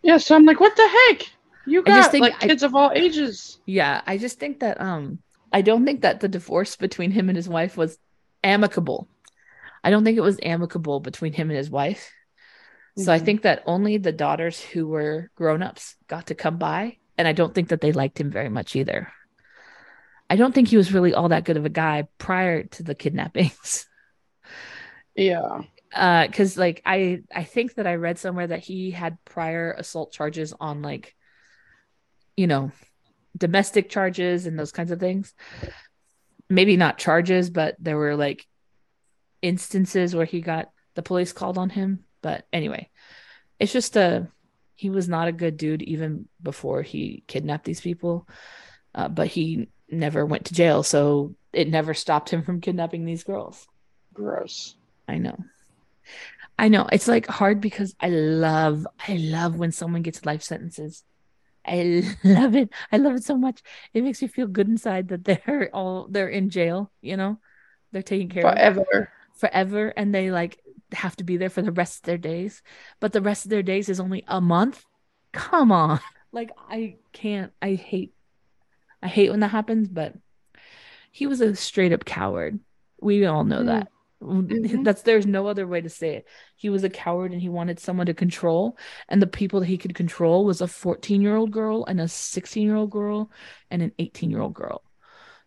[0.01, 1.27] yeah, So I'm like, what the heck?
[1.65, 3.59] You I got think like I- kids of all ages.
[3.65, 5.19] yeah, I just think that um
[5.53, 7.97] I don't think that the divorce between him and his wife was
[8.43, 9.07] amicable.
[9.83, 12.11] I don't think it was amicable between him and his wife.
[12.97, 13.25] So I Mhm.
[13.25, 17.53] think that only the daughters who were grown-ups got to come by and I don't
[17.53, 19.11] think that they liked him very much either.
[20.29, 22.95] I don't think he was really all that good of a guy prior to the
[22.95, 23.85] kidnappings.
[25.15, 25.61] Yeah.
[25.93, 30.11] Uh because like i i think that i read somewhere that he had prior assault
[30.11, 31.15] charges on like
[32.37, 32.71] you know
[33.37, 35.33] domestic charges and those kinds of things
[36.49, 38.45] maybe not charges but there were like
[39.41, 42.89] instances where he got the police called on him but anyway
[43.59, 44.27] it's just a
[44.75, 48.27] he was not a good dude even before he kidnapped these people
[48.95, 53.23] uh, but he never went to jail so it never stopped him from kidnapping these
[53.23, 53.67] girls
[54.13, 54.75] Gross.
[55.07, 55.37] I know.
[56.57, 56.87] I know.
[56.91, 61.03] It's like hard because I love I love when someone gets life sentences.
[61.65, 62.69] I love it.
[62.91, 63.61] I love it so much.
[63.93, 67.39] It makes me feel good inside that they're all they're in jail, you know?
[67.91, 69.09] They're taken care of Forever.
[69.35, 70.59] forever and they like
[70.93, 72.61] have to be there for the rest of their days.
[72.99, 74.85] But the rest of their days is only a month.
[75.33, 75.99] Come on.
[76.33, 78.13] Like I can't I hate
[79.03, 80.15] I hate when that happens, but
[81.11, 82.59] he was a straight up coward.
[83.01, 83.65] We all know Mm.
[83.67, 83.87] that.
[84.21, 84.83] Mhm.
[84.83, 86.27] That's there's no other way to say it.
[86.55, 88.77] He was a coward and he wanted someone to control.
[89.09, 92.07] And the people that he could control was a 14 year old girl and a
[92.07, 93.31] 16 year old girl
[93.71, 94.83] and an 18 year old girl.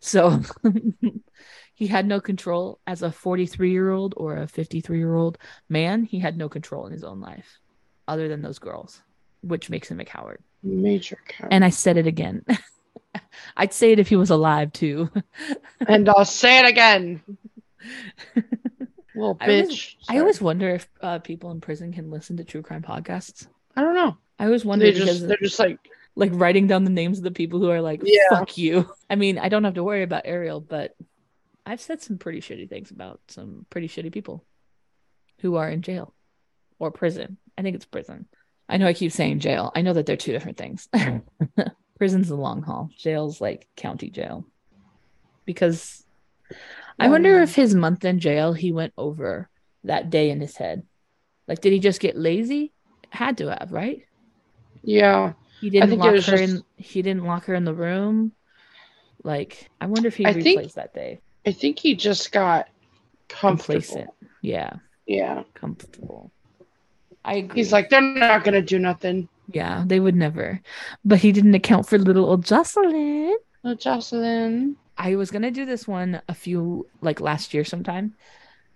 [0.00, 0.40] So
[1.74, 6.04] he had no control as a 43 year old or a 53 year old man.
[6.04, 7.60] He had no control in his own life
[8.08, 9.02] other than those girls,
[9.42, 10.42] which makes him a coward.
[10.62, 11.48] Major cow.
[11.50, 12.44] And I said it again.
[13.56, 15.10] I'd say it if he was alive too.
[15.88, 17.22] and I'll say it again.
[19.14, 19.94] Little I always- bitch.
[20.08, 23.46] I always wonder if uh, people in prison can listen to true crime podcasts.
[23.76, 24.16] I don't know.
[24.38, 25.78] I always wonder They just they're just like
[26.16, 28.28] like writing down the names of the people who are like, Yeah.
[28.30, 28.88] fuck you.
[29.10, 30.94] I mean, I don't have to worry about Ariel, but
[31.66, 34.44] I've said some pretty shitty things about some pretty shitty people
[35.38, 36.12] who are in jail
[36.78, 37.36] or prison.
[37.56, 38.26] I think it's prison.
[38.68, 39.70] I know I keep saying jail.
[39.74, 40.88] I know that they're two different things.
[41.98, 42.90] Prison's the long haul.
[42.96, 44.44] Jail's like county jail.
[45.46, 46.04] Because
[46.98, 49.48] I wonder if his month in jail he went over
[49.84, 50.84] that day in his head.
[51.48, 52.72] Like, did he just get lazy?
[53.10, 54.04] Had to have, right?
[54.82, 55.32] yeah.
[55.60, 56.62] He didn't lock her just- in.
[56.76, 58.32] He didn't lock her in the room.
[59.22, 61.20] Like, I wonder if he I replays think- that day.
[61.46, 62.68] I think he just got
[63.28, 63.80] comfortable.
[63.80, 64.10] Complacent.
[64.42, 64.74] Yeah,
[65.06, 65.44] Yeah.
[65.54, 66.30] comfortable.
[67.24, 67.60] I agree.
[67.60, 69.28] He's like, they're not gonna do nothing.
[69.52, 70.60] yeah, they would never.
[71.04, 73.36] But he didn't account for little old Jocelyn.
[73.64, 74.76] Oh, Jocelyn.
[74.96, 78.14] I was gonna do this one a few like last year sometime,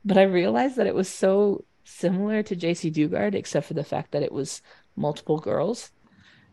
[0.05, 4.13] but I realized that it was so similar to Jaycee Dugard, except for the fact
[4.13, 4.61] that it was
[4.97, 5.91] multiple girls.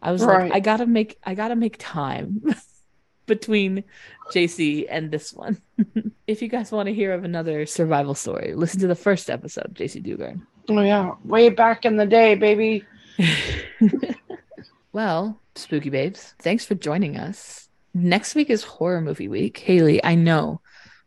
[0.01, 0.43] I was Right.
[0.43, 2.43] like, I gotta make I gotta make time
[3.26, 3.84] between
[4.32, 5.61] Jaycee and this one.
[6.28, 9.74] if you guys want to hear of another survival story, listen to the first episode,
[9.74, 10.39] Jaycee Dugard.
[10.70, 12.86] Oh yeah, way back in the day, baby.
[14.91, 17.64] well, spooky babes, thanks for joining us.
[17.96, 19.58] Next week is horror movie week.
[19.58, 20.60] Haley, I know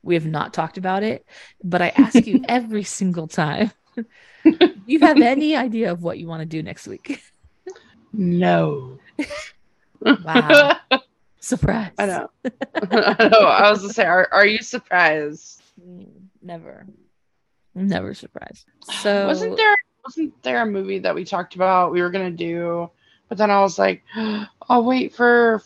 [0.03, 1.26] we have not talked about it,
[1.62, 3.72] but I ask you every single time.
[4.86, 7.20] you have any idea of what you want to do next week?
[8.11, 8.99] No.
[10.01, 10.78] Wow.
[11.41, 11.93] Surprise.
[11.99, 12.30] I know.
[12.74, 13.47] I know.
[13.47, 15.62] I was gonna say, are, are you surprised?
[16.41, 16.86] Never.
[17.74, 18.64] Never surprised.
[19.03, 22.91] So wasn't there wasn't there a movie that we talked about we were gonna do,
[23.28, 25.62] but then I was like, I'll wait for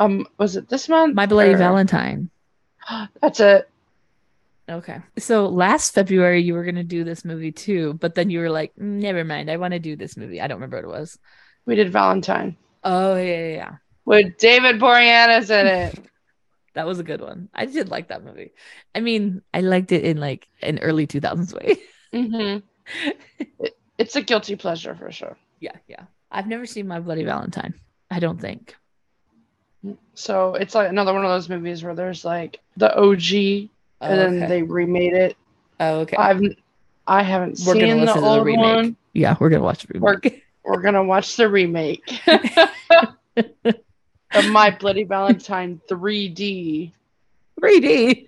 [0.00, 1.14] um was it this month?
[1.14, 2.30] My Bloody Or- Valentine.
[3.22, 3.68] That's it.
[4.68, 4.98] Okay.
[5.18, 8.72] So last February you were gonna do this movie too, but then you were like,
[8.76, 10.40] "Mm, never mind, I want to do this movie.
[10.40, 11.18] I don't remember what it was.
[11.66, 13.72] We did Valentine Oh yeah, yeah, yeah.
[14.04, 15.98] with David Boreanaz in it.
[16.74, 17.48] That was a good one.
[17.52, 18.52] I did like that movie.
[18.94, 21.76] I mean, I liked it in like an early 2000s way.
[22.14, 22.58] hmm
[23.58, 25.36] It, it's a guilty pleasure for sure.
[25.58, 26.04] yeah, yeah.
[26.30, 27.74] I've never seen My Bloody Valentine.
[28.08, 28.76] I don't think.
[30.14, 33.68] So it's like another one of those movies where there's like the OG
[34.02, 34.46] Oh, and then okay.
[34.48, 35.36] they remade it.
[35.78, 36.16] oh, okay.
[36.16, 36.40] I've
[37.06, 38.64] I haven't We're gonna seen the listen to the old remake.
[38.76, 38.96] one.
[39.12, 40.44] yeah, we're gonna watch the We're- remake.
[40.64, 42.20] We're gonna watch the remake.
[43.36, 46.92] of My Bloody Valentine 3D.
[47.60, 48.26] 3D.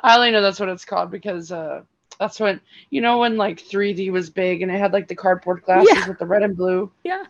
[0.00, 1.82] I only know that's what it's called because uh
[2.20, 2.60] that's when
[2.90, 6.08] you know when like 3D was big and it had like the cardboard glasses Yeah.
[6.08, 6.90] with the red and blue.
[7.04, 7.24] Yeah.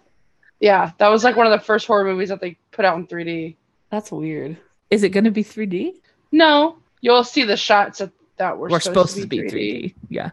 [0.61, 3.07] Yeah, that was like one of the first horror movies that they put out in
[3.07, 3.57] 3D.
[3.91, 4.57] That's weird.
[4.91, 5.95] Is it gonna be 3D?
[6.33, 9.95] No, you'll see the shots that, that were We're supposed to be 3D.
[10.09, 10.31] Yeah.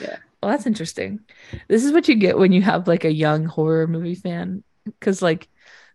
[0.00, 0.16] Yeah.
[0.42, 1.20] Well, that's interesting.
[1.68, 4.62] This is what you get when you have like a young horror movie fan.
[5.00, 5.48] Cause like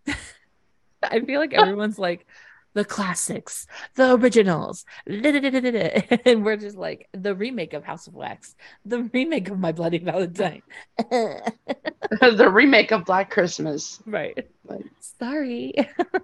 [1.02, 2.26] I feel like everyone's like
[2.74, 8.54] the classics, the originals, and we're just like the remake of House of Wax,
[8.84, 10.62] the remake of My Bloody Valentine.
[10.98, 14.00] the remake of Black Christmas.
[14.06, 14.48] right.
[14.66, 14.84] Like-
[15.18, 15.74] Sorry.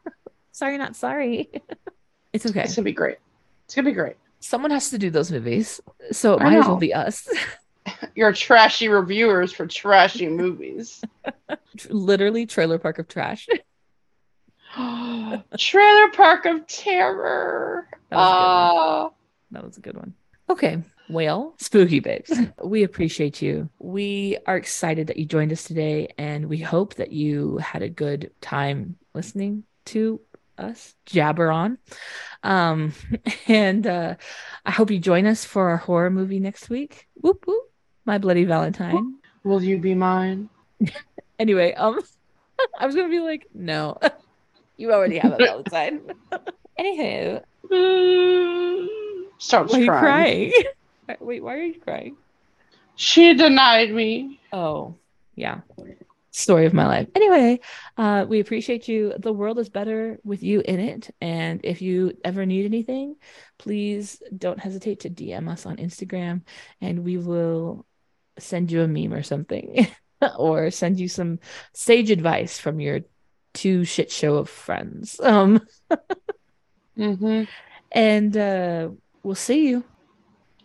[0.53, 1.51] sorry, not sorry.
[2.33, 2.63] It's okay.
[2.63, 3.19] It's gonna be great.
[3.67, 4.17] It's gonna be great.
[4.41, 5.81] Someone has to do those movies.
[6.13, 7.29] So it I might as well be us.
[8.15, 11.03] You're trashy reviewers for trashy movies.
[11.89, 13.49] Literally trailer park of trash.
[15.59, 17.89] Trailer Park of Terror.
[18.11, 19.05] That was a good one.
[19.07, 19.11] Ah.
[19.51, 20.15] That was a good one.
[20.51, 20.83] Okay.
[21.11, 22.33] Well, spooky babes,
[22.63, 23.71] we appreciate you.
[23.79, 27.89] We are excited that you joined us today, and we hope that you had a
[27.89, 30.21] good time listening to
[30.59, 31.79] us jabber on.
[32.43, 32.93] Um,
[33.49, 34.17] and uh,
[34.67, 37.09] I hope you join us for our horror movie next week.
[37.15, 37.65] Whoop whoop.
[38.05, 39.17] My Bloody Valentine.
[39.45, 40.49] Will you be mine?
[41.41, 42.01] Anyway, um,
[42.81, 43.97] I was gonna be like, no,
[44.79, 46.01] you already have a Valentine.
[46.79, 47.43] Anywho,
[49.39, 50.53] Starts why are you crying.
[50.53, 51.17] crying?
[51.21, 52.17] Wait, why are you crying?
[52.97, 54.41] She denied me.
[54.53, 54.95] Oh,
[55.35, 55.61] yeah.
[56.31, 57.09] Story of my life.
[57.15, 57.61] Anyway,
[57.97, 59.15] uh, we appreciate you.
[59.19, 61.11] The world is better with you in it.
[61.21, 63.17] And if you ever need anything,
[63.59, 66.43] please don't hesitate to DM us on Instagram
[66.81, 67.87] and we will
[68.39, 69.89] send you a meme or something
[70.39, 71.41] or send you some
[71.75, 73.01] sage advice from your
[73.55, 75.21] two shit show of friends.
[75.23, 75.61] Um,
[76.99, 77.45] Mm-hmm.
[77.93, 78.89] and uh,
[79.23, 79.85] we'll see you.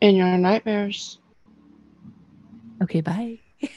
[0.02, 1.20] In your nightmares.
[2.82, 3.40] Okay, bye.